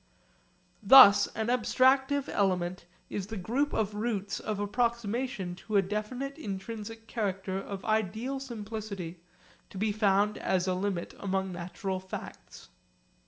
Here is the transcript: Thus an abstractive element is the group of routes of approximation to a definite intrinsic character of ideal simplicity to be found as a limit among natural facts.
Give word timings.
Thus 0.81 1.27
an 1.35 1.45
abstractive 1.49 2.27
element 2.27 2.87
is 3.11 3.27
the 3.27 3.37
group 3.37 3.71
of 3.71 3.93
routes 3.93 4.39
of 4.39 4.59
approximation 4.59 5.53
to 5.57 5.75
a 5.77 5.83
definite 5.83 6.39
intrinsic 6.39 7.05
character 7.05 7.57
of 7.59 7.85
ideal 7.85 8.39
simplicity 8.39 9.19
to 9.69 9.77
be 9.77 9.91
found 9.91 10.39
as 10.39 10.65
a 10.67 10.73
limit 10.73 11.13
among 11.19 11.51
natural 11.51 11.99
facts. 11.99 12.69